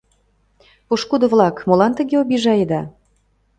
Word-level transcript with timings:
Пошкудо-влак, 0.87 1.55
молан 1.67 1.93
тыге 1.97 2.15
обижаеда? 2.23 2.81